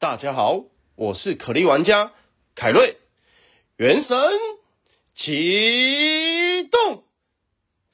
[0.00, 0.60] 大家好，
[0.94, 2.12] 我是可莉玩家
[2.54, 2.98] 凯瑞。
[3.76, 4.16] 原神
[5.16, 7.02] 启动，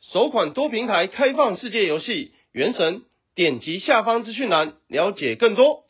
[0.03, 2.13] 首款多平台开放世界游戏
[2.53, 2.97] 《原神》，
[3.35, 5.85] 点击下方资讯栏了解更多。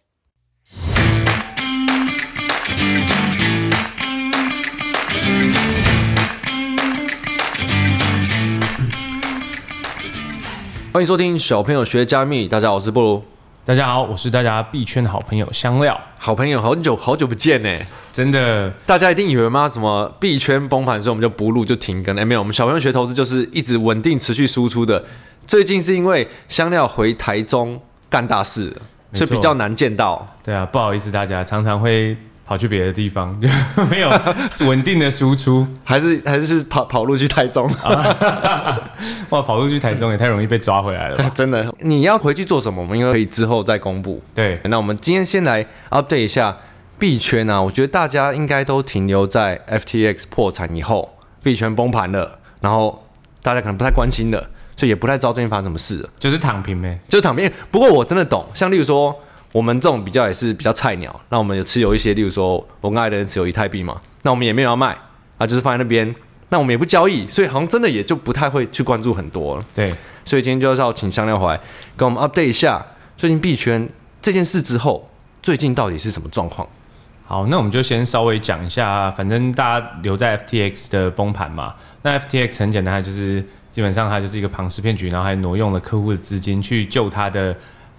[10.93, 13.34] 欢迎收听小朋友学加密，大家好，我是布鲁。
[13.67, 15.99] 大家好，我是大家币圈的好朋友香料。
[16.19, 18.75] 好朋友，好久好久不见呢，真的。
[18.85, 19.71] 大家一定以为吗？
[19.71, 22.15] 什么币圈崩盘，所以我们就不录就停更？
[22.15, 25.07] 哎，没有，我们小朋友学投资就是一直稳定持续输出的。
[25.47, 28.83] 最近是因为香料回台中干大事了，
[29.15, 30.37] 所以比较难见到。
[30.43, 32.19] 对啊，不好意思，大家常常会。
[32.47, 33.49] 跑去别的地方就
[33.91, 34.11] 没有
[34.67, 37.71] 稳定的输出，还是还是跑跑路去台中？
[39.31, 41.31] 哇，跑路去台中也太容易被抓回来了吧？
[41.35, 42.83] 真的，你要回去做什么？
[42.83, 44.23] 我们应该可以之后再公布。
[44.35, 46.59] 对，那我们今天先来 update 一下
[46.99, 53.07] 币圈啊，我觉得大家应该都停留在 FTX 破产以后，币圈崩盘了，然后
[53.43, 56.11] 大家可能不太关心了，所以也不太知道最近发生什么事了。
[56.21, 57.51] 就是躺平呗，就是躺平。
[57.71, 59.23] 不过我真的懂，像例如说。
[59.55, 64.99] 我们这种比较也是比较菜鸟，那我们有持有一些，例如说我跟爱的人持有以太币嘛，那我们也没有要卖，
[65.39, 66.17] 啊就是放在那边，
[66.49, 69.65] 那我们也不交易，所以好像真的也就不太会去关注很多了。
[69.73, 71.61] 对，所以今天就是要请香料回来
[71.97, 73.91] 跟我们 update 一下最近币圈
[74.23, 75.09] 这件事之后，
[75.41, 76.69] 最近到底是什么状况？
[77.25, 87.55] 好，那我们就先稍微讲一下，反正大家留在 FTX 的崩盘嘛，那 FTX 很简单，就是基本上它就是一个庞氏骗局，然后还挪用了客户的资金去救它的。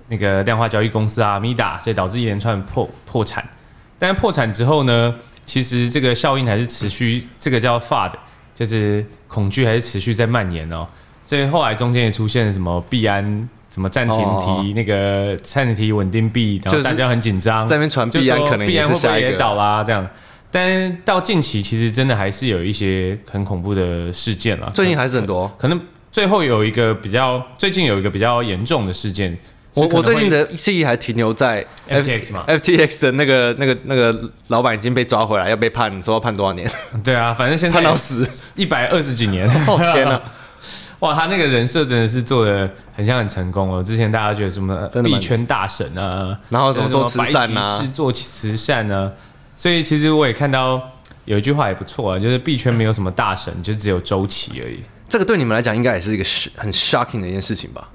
[0.08, 3.50] 那个量化交易公司啊，MIDA，所以导致一连串破破产。
[3.98, 8.12] 但是破产之后呢，其实这个效应还是持续，这个叫 FUD，
[8.54, 10.88] 就是恐惧还是持续在蔓延哦。
[11.24, 20.10] 所以后来中间也出现什么币安，什么暂停提、哦、那个暂停提稳定币，然后大家很紧张，在那边传币安可能也是下一个也倒啦这样。
[20.52, 24.72] 但到近期其实真的还是有一些很恐怖的事件了。
[24.76, 25.82] 最近还是很多，可能
[26.12, 29.40] 最后有一个比较，最近有一个比较严重的事件。
[29.76, 36.72] 我我最近的记忆还停留在 FTX 嘛，FTX 的那个那个那个老板已经被抓回来，要被判，说要判多少年？
[37.04, 39.50] 对啊，反正现在判到死，一百二十几年。
[39.68, 40.22] 哦天哪！
[41.00, 43.84] 哇，他那个人设真的是做的很像很成功哦。
[43.84, 49.12] 之前大家觉得什么币圈大神啊，然后什么做慈善啊，是做慈善啊。
[49.58, 50.94] 所以其实我也看到
[51.26, 54.84] 有一句话也不错啊，就是币圈没有什么大神，就只有周期而已。
[55.10, 56.24] 这个对你们来讲应该也是一个
[56.56, 57.90] 很 shocking 的一件事情吧？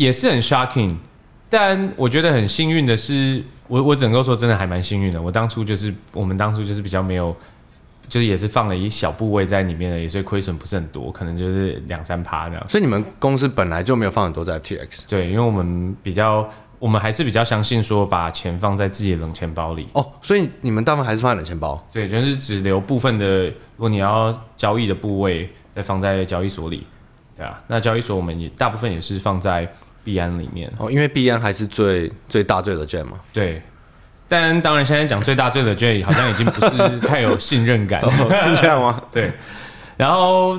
[0.00, 0.96] 也是很 shocking，
[1.50, 5.20] 但我觉得很幸运的是，我我整个说真的还蛮幸运的。
[5.20, 7.36] 我当初就是我们当初就是比较没有，
[8.08, 12.66] 就是也是放了一小部位在里面的，所以亏损不是很多，可能就是两三趴这样。
[12.66, 15.02] 所以你们公司本来就没有放很多在 FTX？
[15.06, 19.88] 对，因为我们比较，我们还是比较相信说把钱放在自己的冷钱包里。
[19.92, 21.86] 哦，所以你们大部分还是放在冷钱包？
[21.92, 26.86] 对，就是只留部分的，如果你要交易的部位再放在交易所里。
[27.36, 29.72] 对啊，那交易所我们也大部分也是放在
[30.04, 30.72] 币安里面。
[30.78, 33.20] 哦，因为币安还是最最大最的 legit 嘛。
[33.32, 33.62] 对，
[34.28, 38.00] 但当然现在讲最大最的 legit 好像已经不是太有信任感。
[38.06, 39.02] 哦，是这样吗？
[39.12, 39.32] 对。
[39.96, 40.58] 然后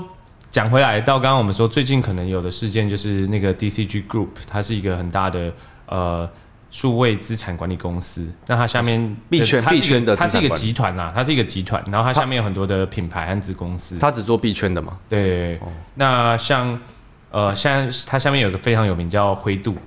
[0.51, 5.53] 讲回来到刚刚我们说最近可能有的事件就是那个 DCG Group，它是一个很大的
[5.85, 6.29] 呃。
[6.73, 13.99] 数位资产管理公司，那它下面币圈币圈的，它是一个集团呐，它是一个集团，然后它下面有很多的品牌和子公司。
[13.99, 14.97] 它只做币圈的吗？
[15.09, 16.79] 对，哦、那像
[17.31, 19.77] 呃，像它下面有个非常有名叫灰度，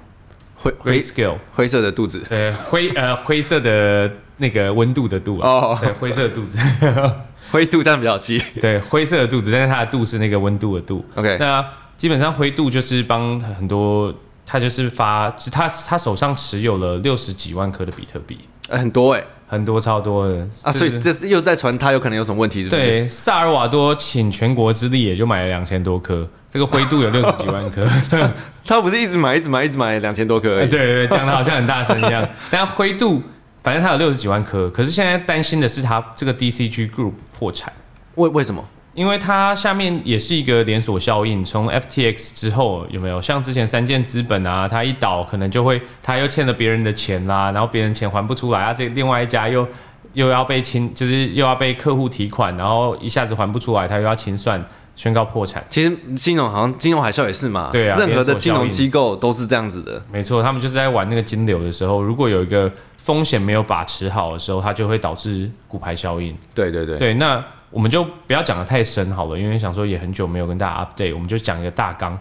[0.54, 2.24] 灰灰 scale 灰色的肚子。
[2.28, 5.38] 对，灰呃灰色的那个温度的度。
[5.38, 5.78] 哦。
[5.80, 6.58] 对，灰色的肚子。
[7.52, 8.42] 灰度这样比较低。
[8.60, 11.04] 对，灰色的肚子，但是它的度是那个温度的度。
[11.14, 11.36] OK。
[11.38, 11.64] 那
[11.96, 14.14] 基本上灰度就是帮很多。
[14.46, 22.82] 他就是发，他他手上持有了六十几万颗的比特币，欸、很多哎、欸，很多超多的啊，所以这是又在传他有可能有什么问题是不是？
[22.82, 27.88] 对，萨尔瓦多请全国之力也就买了两千多颗，这个灰度有六十几万颗，
[28.66, 30.66] 他不是一直买一直买一直买两千多颗、欸？
[30.66, 33.22] 对对对，讲的好像很大声一样， 但灰度
[33.62, 37.72] 反正他有六十几万颗，可是现在担心的是他这个 DCG Group 破产，
[38.16, 38.68] 为为什么？
[38.94, 43.20] 因为它下面也是一个连锁效应，从 FTX 之后有没有？
[43.22, 49.66] 像之前三箭资本啊，它一倒可能就会它又欠了别人的钱啦，然后别人钱还不出来啊，这另外一家又
[50.12, 54.64] 又要被清，就是又要被客户提款，然后一下子还不出来，它又要清算，
[54.96, 55.64] 宣告破产。
[55.70, 60.02] 其实金融好像金融海啸也是嘛，对啊，任何的金融机构都是这样子的。
[60.10, 66.36] 没错，他们就是在玩那个金流的时候，如果有一个风险没有把持好的时候，它就会导致骨牌效应。
[66.54, 66.98] 对对对。
[66.98, 67.44] 对，那。
[67.70, 72.20] 我们就不要讲得太深好了，因为想说也很久没有跟大家 update，我们就讲一个大纲。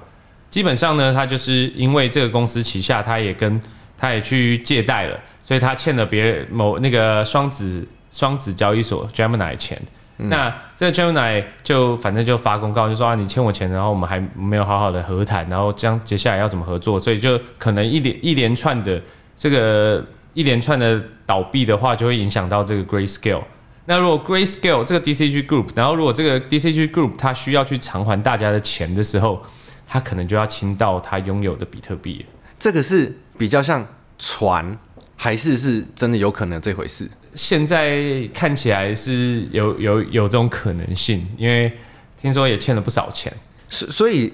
[0.49, 3.61] 基本上呢，它就是因为这个公司旗下，它也跟
[3.95, 9.83] 它也去借贷了，所以它欠了别人某那个双子双子交易所 Gemini 钱。
[10.17, 19.01] 嗯、那这个 Gemini 就反正就发公告，就说啊你欠我钱，然后我们还没有好好的和谈，然后这样接下来要怎么合作，所以就可能一连一连串的
[19.35, 23.43] 这个一连串的倒闭的话，就会影响到这个 Grayscale。
[23.85, 29.43] 那如果 Grayscale 这个 DCG Group，然后如果这个 DCG Group 它需要去偿还大家的钱的时候，
[29.87, 32.25] 它可能就要倾到它拥有的比特币。
[32.57, 33.87] 这个是比较像
[34.17, 34.77] 船，
[35.17, 37.09] 还是是真的有可能这回事？
[37.35, 41.73] 现在看起来是有有有这种可能性，因为
[42.21, 43.33] 听说也欠了不少钱。
[43.67, 44.33] 所所以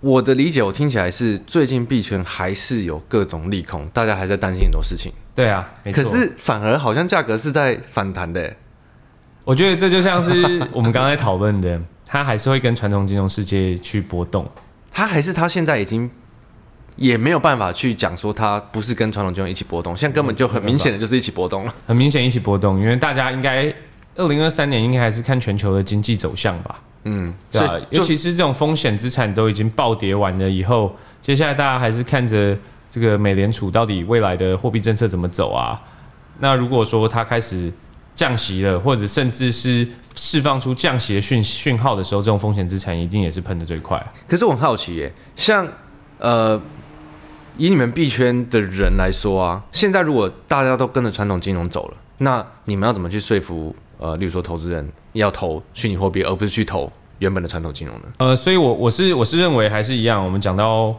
[0.00, 5.12] 我的理解，我听起来是最近币圈还是有各种利空，大家还在担心很多事情。
[5.34, 6.04] 对啊，没错。
[6.04, 8.56] 可是反而好像价格是在反弹的。
[9.44, 14.50] 我觉得这就像是 我们刚才讨论的，它还是会跟传统金融世界去波动。
[14.90, 16.10] 它还是它现在已经
[16.96, 21.74] 也没有办法去讲说它不是跟传统金融一起波动，现在根本就很明显的就是一起波动了。
[21.86, 23.74] 很明显一起波动，因为大家应该
[24.16, 26.80] 二零二三年应该还是看全球的经济走向吧。
[27.04, 32.58] 嗯，对啊，尤其是这种风险资产都已经暴跌完了以后，接下来大家还是看着
[32.90, 35.82] 这个美联储到底未来的货币政策怎么走啊？
[36.38, 37.72] 那如果说它开始。
[38.16, 44.12] 降息了，或者甚至是释放出降息的讯讯号的时候，这种风险资产一定也是喷得最快。
[44.28, 45.72] 可是我很好奇耶，像
[46.20, 46.62] 呃
[47.56, 58.04] 以你们币圈的人来说啊，现在如果大家都跟着传统金融走了，那你们要怎么去说服呃，例如说投资人要投虚拟货币，而不是去投原本的传统金融呢？
[58.18, 60.96] 呃，所以我我是我是认为还是一样，我们讲到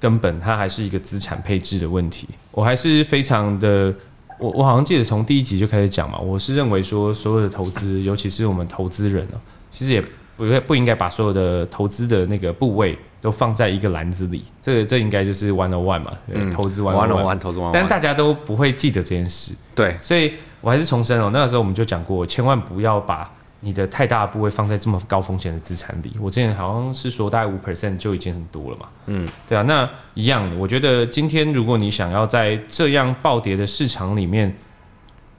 [0.00, 2.28] 根本，它还是一个资产配置的问题。
[2.50, 3.94] 我还是非常的。
[4.40, 9.38] 我我好像记得从第一集就开始讲嘛，我是认为说所有的投资，尤其是我们投资人啊，
[9.70, 10.02] 其实也
[10.36, 23.30] 不不应该把所有的投资的那个部位都放在一个篮子里，这个这应该就是 one on one 嘛，嗯、投资 one on one，投资 one on one，但大家都不会记得这件事，对，所以我还是重申哦，那个时候我们就讲过，千万不要把。
[23.60, 28.88] 你的太大的部位放在这么高风险的资产里，我之前好像是说大概五 percent 就已经很多了嘛。
[29.06, 34.54] 嗯，对啊，那一样，我觉得今天如果你想要在这样暴跌的市场里面，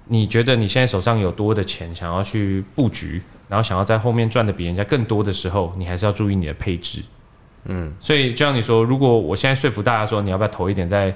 [0.08, 7.04] 你觉得你现在手上有多的钱想要去布局，然后想要在后面赚的比人家更多的时候，你还是要注意你的配置。
[7.64, 11.16] 嗯，所以就像你说，如果我现在说服大家说你要不要投一点在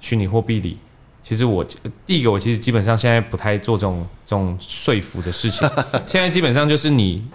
[0.00, 0.78] 虚拟货币里。
[1.24, 1.66] 其实我
[2.06, 5.68] 第一个，我其实基本上现在不太做这种这种说服的事情。
[6.06, 7.28] 现在基本上就是你，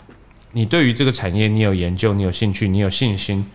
[0.51, 3.45] 你对于这个产业你有研究，你有兴趣，你有信心，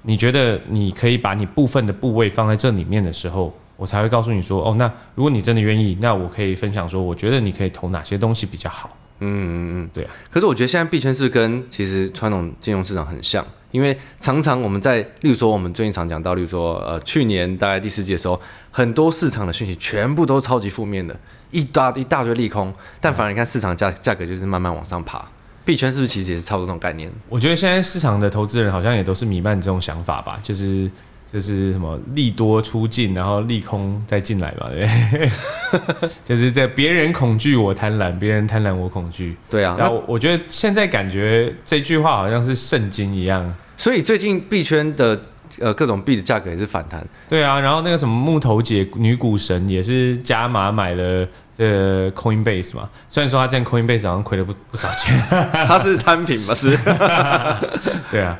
[0.00, 8.96] 你觉得你可以把你部分的部位放在这里面的时候，我才会告诉你说，哦，那如果你真的愿意，那我可以分享说，我觉得你可以投哪些东西比较好。
[9.20, 9.54] 嗯嗯
[9.84, 10.10] 嗯，对啊。
[10.30, 18.40] 可是我觉得现在币圈是跟其实传统金融市场很像，因为常常我们在，例如说我们最近常讲到，例如说呃去年大概第四季的时候，
[18.70, 21.18] 很多市场的讯息全部都超级负面的，
[21.50, 25.30] 一大一大堆利空，但反而你看市场价价格就是慢慢往上爬，
[25.64, 27.12] 币圈是不是其实也是差不多这种概念？
[27.28, 30.90] 我觉得现在市场的投资人好像也都是弥漫这种想法吧，就是。
[31.30, 35.30] 就是什么利多出尽，然后利空再进来嘛，对
[36.24, 39.36] 就是在别人恐惧我贪婪，别人贪婪我恐惧。
[39.48, 43.54] 对啊，然后我觉得现在感觉这句话好像是圣经一样。
[43.76, 45.20] 所以最近币圈的
[45.60, 47.06] 呃各种币的价格也是反弹。
[47.28, 51.26] 对啊，然后那个什么木头姐女股神也是加码买了
[51.58, 55.18] 这个 Coinbase 嘛，虽然说他这样 Coinbase 好像亏了不不少钱。
[55.66, 56.78] 他是摊平嘛，是？
[58.10, 58.38] 对啊。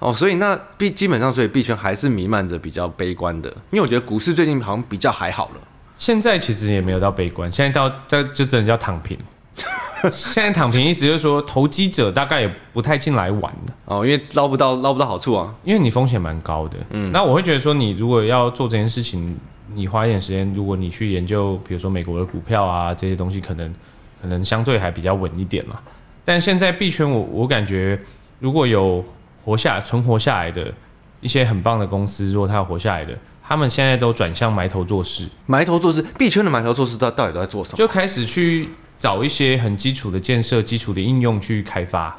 [0.00, 5.60] 哦，所以那币基本上，所以币圈还是弥漫着比较悲观的，因为我觉得股市最近好像比较还好了。
[5.98, 9.18] 现在其实也没有到悲观，现在到这就只能叫躺平。
[10.10, 13.74] 现在躺平意思就是说，投机者大概也不太进来玩了。
[13.84, 15.54] 哦，因为捞不到捞不到好处啊。
[15.64, 16.78] 因为你风险蛮高的。
[16.88, 17.12] 嗯。
[17.12, 19.38] 那我会觉得说，你如果要做这件事情，
[19.74, 23.74] 你花一点时间，如果你去研究，比如说美国的股票啊这些东西，可能
[24.22, 25.80] 可能相对还比较稳一点嘛。
[26.24, 28.00] 但现在币圈我我感觉
[28.38, 29.04] 如果有。
[29.44, 30.74] 活下来、存活下来的
[31.20, 35.28] 一些很棒的公司，如果他要活下来的，他们现在都转向埋头做事。
[35.46, 37.76] 埋头做事，币圈的埋头做事到到底都在做什么？
[37.76, 38.68] 就开始去
[38.98, 42.18] 找一些很基础的建设、基础的应用去开发。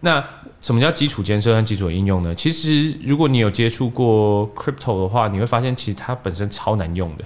[0.00, 0.24] 那
[0.60, 2.34] 什么叫基础建设和基础的应用呢？
[2.34, 7.24] 其实如果你有接触过 crypto 的话，你会发现其实它本身超难用的。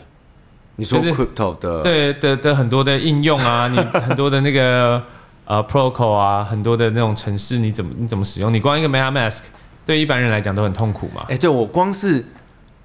[0.76, 1.83] 你说 crypto 的？
[1.83, 5.02] 对的的很多的应用啊，你 很多的那个。
[5.46, 8.52] 呃、uh，protocol 啊，很多的那种程式，你怎么你怎么使用？
[8.54, 9.40] 你光一个 MetaMask，
[9.84, 11.26] 对一般人来讲都很痛苦嘛。
[11.28, 12.24] 哎、欸，对我光是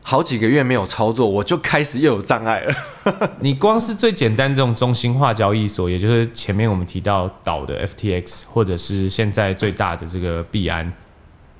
[0.03, 2.73] 好几个月没有操作，我就开始又有障碍了。
[3.39, 10.93] 你光是最简单这种中心化交易所，也就是前面我们提到岛的 FTX，或者是现在最大的这个币安，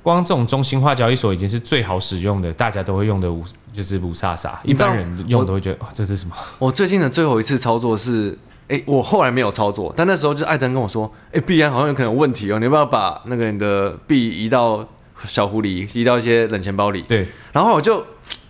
[0.10, 6.36] 光这种中心化交易所已经是最好使用的，大家都会用的五就是五萨萨，一般人用都会觉得哦，这是什么？
[6.58, 8.40] 我最近的最后一次操作是，
[8.70, 14.88] 哎，我后来没有操作，但那时候就艾登跟我说，哎，币安好像有可能有问题哦，你要不要把那个你的币移到
[15.28, 17.04] 小狐狸，移到一些冷钱包里？
[17.04, 17.28] 对。
[17.54, 18.06] 然后我就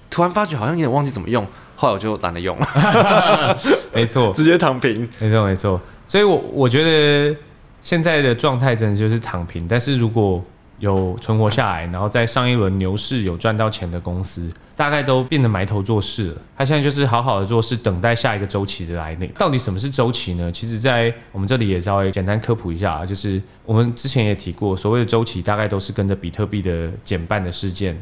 [0.09, 3.57] 突然发觉好像有点忘记怎么用，后来我就懒得用了。
[3.93, 4.31] 没错。
[4.37, 5.09] 直接躺平。
[5.19, 5.81] 没错没错。
[6.07, 7.37] 所以我我觉得
[7.81, 10.43] 现在的状态真的就是躺平，但是如果
[10.79, 16.41] 有存活下来，然后在上一轮牛市有赚到钱的公司，大概都变得埋头做事了。
[16.57, 19.29] 他现在就是好好的做事，等待下一个周期的来临。
[19.37, 20.51] 到底什么是周期呢？
[20.53, 28.01] 其实，在我们这里也稍微简单科普一下，就是我们之前也提过，所谓的周期大概都是跟着比特币的减半的事件。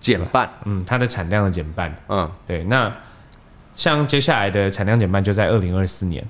[0.00, 0.50] 减半？
[0.64, 1.96] 嗯，它的产量的减半。
[2.08, 2.64] 嗯，对。
[2.64, 2.96] 那
[3.74, 6.26] 像接下来的产量减半就在二零二四年。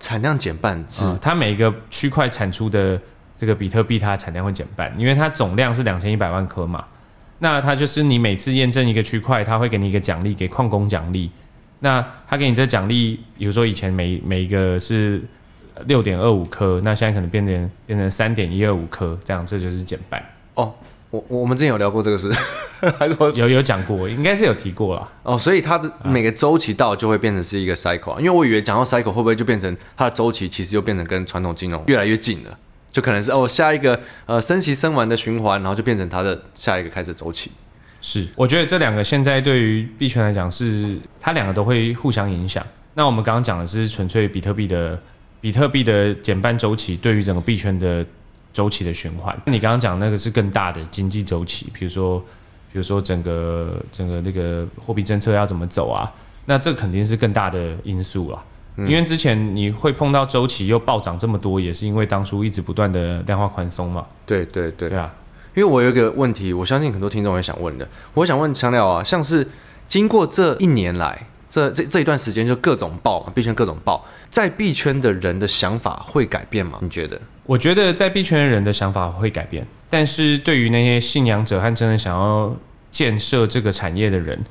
[0.00, 1.04] 产量减半是？
[1.04, 3.02] 嗯，它每个区块产出的。
[3.42, 6.84] 这个比特币它的产量会减半，因为它总量是两千一百万颗嘛，
[7.40, 11.32] 那它就是你每次验证一个区块，它会给你一个奖励，给矿工奖励。
[11.80, 15.24] 那它给你这奖励，比如说以前每每一个是
[15.86, 20.24] 六点二五颗，那现在可能变成变成三点一二五颗，这样这就是减半。
[20.54, 20.74] 哦，
[21.10, 22.30] 我我们之前有聊过这个是
[23.34, 25.08] 有有讲过，应该是有提过啦。
[25.24, 32.56] 哦，所以它的每个周期到就会变成是一个 cycle，因为我以为讲到 cycle 会不会就变成它的周期其实就变成跟传统金融越来越近了。
[32.92, 37.50] 就可能是哦，下一个呃升息升完的循环，然后就变成它的下一个开始周期。
[38.00, 42.66] 是，我觉得这两个现在对于币圈来讲是，它两个都会互相影响。
[42.94, 45.00] 那我们刚刚讲的是纯粹比特币的
[45.40, 48.04] 比特币的减半周期对于整个币圈的
[48.52, 49.40] 周期的循环。
[49.46, 52.20] 那你刚刚讲那个是更大的经济周期，比如说
[52.72, 56.12] 比如说整个整个那个货币政策要怎么走啊？
[56.44, 58.42] 那这肯定是更大的因素了
[58.76, 58.88] 了。
[58.88, 64.06] 因为之前你会碰到周期又暴涨这么多，也是因为当初一直不断的量化宽松嘛。
[64.26, 64.88] 对对对。
[64.88, 65.14] 对啊，
[65.54, 69.48] 因为我有一个问题，我相信很多听众也想问的，我想问强廖啊，像是
[69.88, 76.78] 经过这一年来，这这这一段时间就各种爆嘛，币圈各种爆，在币圈的人的想法会改变吗？
[76.80, 77.20] 你觉得？
[77.44, 82.56] 我觉得在币圈的人的想法会改变，但是对于那些信仰者和真的想要
[82.90, 84.44] 建设这个产业的人，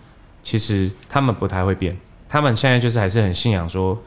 [0.44, 1.98] 其实他们不太会变。
[2.32, 4.02] 他们现在就是还是很信仰说，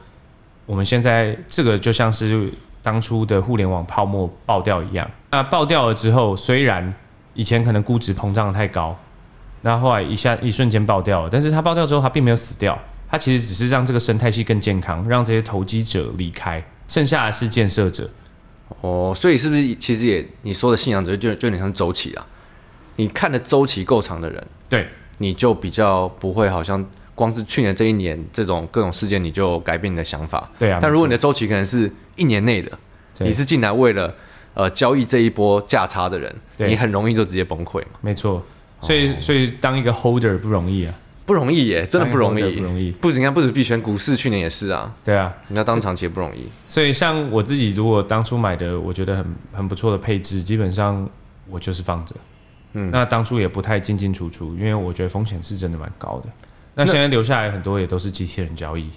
[0.65, 5.11] 我们现在这个就像是当初的互联网泡沫爆掉一样。
[5.29, 6.95] 那爆掉了之后，虽然
[7.35, 8.97] 以前可能估值膨胀得太高，
[9.61, 12.79] 那后来一下一瞬间爆掉了，但是它爆掉之后，它并没有死掉，
[13.11, 18.09] 它其实只是让这个生态系更健康，让这些投机者离开，剩下的是建设者。
[18.81, 22.25] 哦，所以是不是其实也你说的信仰者就就有点像周期啊？
[22.95, 24.87] 你看的周期够长的人，对，
[25.19, 26.87] 你就比较不会好像。
[27.15, 30.51] 光是去年这一年这种各种事件，你就改变你的想法。
[30.59, 30.79] 对啊。
[30.81, 32.77] 但如果你的周期可能是一年内的，
[33.19, 34.15] 你是进来为了
[34.53, 37.99] 呃交易这一波价差的人，你很容易就直接崩溃嘛。
[38.01, 38.43] 没错。
[38.81, 40.93] 所以、哦、所以当一个 holder 不容易啊。
[41.25, 42.55] 不容易耶，真的不容易。
[42.55, 42.91] 不容易。
[42.91, 44.93] 不仅看不止币圈，股市去年也是啊。
[45.03, 45.33] 对啊。
[45.47, 46.49] 你要当长期也不容易。
[46.67, 51.09] 所以像我自己如果当初买的，我觉得很很不错的配置，基本上
[51.49, 52.15] 我就是放着。
[52.73, 52.91] 嗯。
[52.91, 56.29] 那当初也不太进进出出，因为我觉得风险是真的蛮高的。
[56.75, 58.89] 那现在留下来很多也都是机器人交易，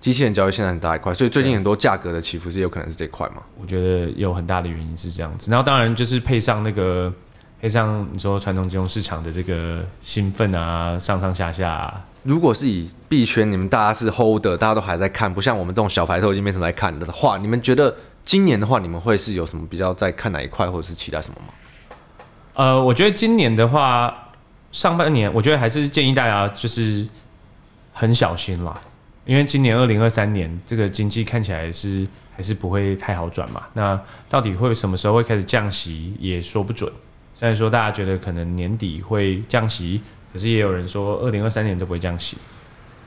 [0.00, 3.42] 机器人交易现在很大一块，所以最近很多价格的起伏是有可能是这块嘛？
[3.60, 7.12] 我觉得有很大的原因是这样子，然后当然就是配上那个
[7.60, 12.06] 配上你说传统金融市场的这个兴奋啊，上上下下啊。
[12.22, 21.52] 如果是以币圈你们大家是 hold 的，大家都还在看，不像我们这种小白头已经没什么来看的话，你们觉得今年的话，你们会是有什么比较在看哪一块，或者是期待什么吗？
[22.54, 24.24] 呃，我觉得今年的话。
[24.70, 27.08] 上半年我觉得还是建议大家就是
[27.92, 28.80] 很小心啦，
[29.24, 32.06] 因为今年二零二三年这个经济看起来是
[32.36, 33.64] 还是不会太好转嘛。
[33.72, 36.92] 那到底会什么时候会开始降息也说不准。
[37.34, 42.36] 虽然说大家觉得可能年底会降息，可是也有人说二零二三年都不会降息。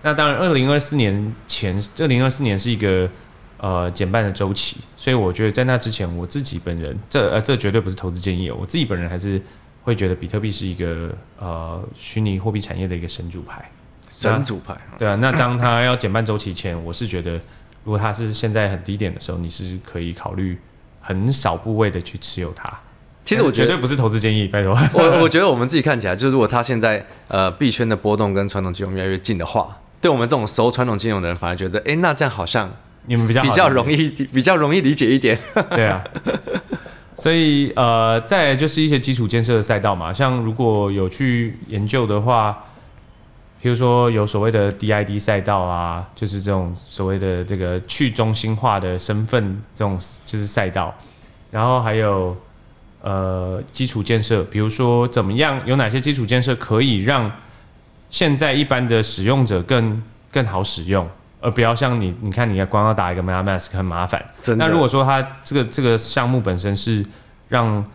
[0.02, 3.10] 那当然二零二四年前，二零二四年是一个
[3.58, 9.42] 呃减半的周期，所以我觉得在那之前我自己本人这呃这绝对不是投资建议，我自己本人还是。
[9.84, 13.72] 会觉得比特币是一个呃虚拟货币产业的一个神主牌，
[14.10, 14.78] 神主牌。
[15.00, 17.34] 对啊，那当它要减半周期前，我是觉得
[17.84, 20.60] 如果它是现在很低点的时候，你是可以考虑
[21.02, 22.80] 很少部位的去持有它。
[23.24, 24.76] 其实我觉得绝对不是投资建议，拜托。
[24.94, 32.74] 我我觉得我们自己看起来，就是如果它现在呃币圈的波动跟传统金融越来越近的话，对我们这种熟传统金融的人反而觉得，哎，那这样好像
[33.06, 35.38] 你们比较比较容易比较容易理解一点。
[35.70, 36.04] 对啊。
[37.22, 42.64] 所以呃，再就是一些基础建设的赛道嘛，像如果有去研究的话，
[43.62, 50.96] 比如说有所谓的 DID 赛道啊，就是这种所谓的这个去中心化的身份这种就是赛道，
[51.52, 52.38] 然后还有
[53.04, 57.34] 呃基础建设，比如说怎么样，有哪些基础建设可以让
[58.10, 60.02] 现在一般的使用者更
[60.32, 61.08] 更好使用，
[61.42, 64.26] 而不要像你你看你要光要打一个 MetaMask 很麻烦。
[64.58, 67.06] 那如果说它这个这个项目本身是
[67.50, 67.86] 让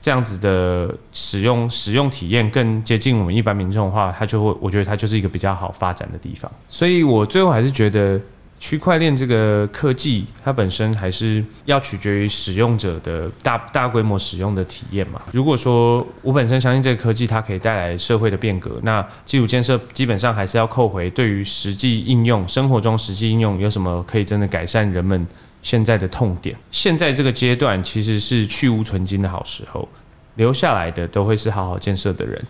[0.00, 6.52] 这样子的使用使用体验更接近我们一般民众的话，它就会我觉得它就是一个比较好发展的地方。
[6.68, 8.20] 所以我最后还是觉得。
[8.60, 15.22] 区块链这个科技，它本身还是要取决于使用者的大大规模使用的体验嘛。
[15.32, 25.26] 如果说我本身相信这个科技它可以带来社会的变革，那基础建设基本上还是要扣回对于实际应用、生活中实际应用有什么可以真的改善人们
[25.62, 26.56] 现在的痛点。
[26.70, 29.88] 现在这个阶段其实是去芜存菁的好时候，
[30.34, 32.44] 留下来的都会是好好建设的人。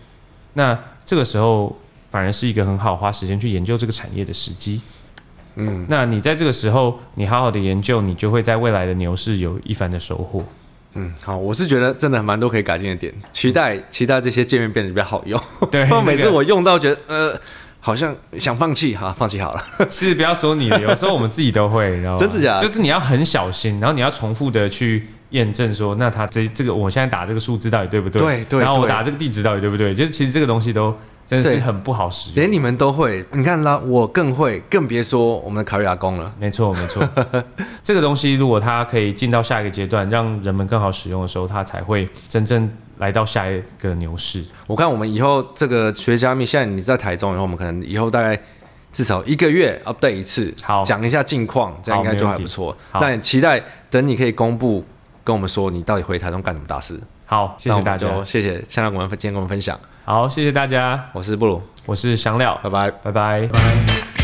[0.51, 4.81] 那这个时候反而是一个很好花时间去研究这个产业的时机。
[5.55, 10.45] 嗯，那你在这个时候，你好好的研究，你就会在未来的牛市有一番的收获。
[10.93, 15.41] 嗯，好，我是觉得真的蛮多可以改进的点，期待期待这些界面变得比较好用。
[15.71, 17.39] 对，不 然每次我用到觉得呃，
[17.79, 19.63] 好像想放弃，哈，放弃好了。
[19.89, 22.61] 是，不要说你了，有时候我们自己都会，然后真的假的？
[22.61, 28.21] 就是你要很小心，然后你要重复的去验证说，那他这这个我现在打这个数字到底对不对？
[28.21, 28.59] 对对。
[28.61, 29.93] 然后我打这个地址到底对不对？
[29.95, 30.95] 就是其实这个东西都。
[31.27, 36.33] 真的是很不好使用，连你们都会，你看啦，我更会，更别说我们的卡瑞亚公了。
[36.37, 37.07] 没错没错，
[37.85, 44.43] 这个东西如果它可以进到下一个阶段，让人们更好使用的时候，它才会真正来到下一个牛市。
[44.67, 48.41] 我看我们以后这个学加密，现在你在台中以后，我们可能以后大概
[48.91, 52.75] 至少一个月 update 一次，好，讲一下近况，这样应该就还不错。
[52.93, 54.83] 那期待等你可以公布，
[55.23, 56.99] 跟我们说你到底回台中干什么大事。
[57.25, 59.79] 好，谢谢大家，谢谢香料我们今天跟我们分享。
[60.03, 63.47] 好，谢谢大家，我是布鲁，我是香料，拜拜，拜拜。
[63.47, 64.20] 拜拜。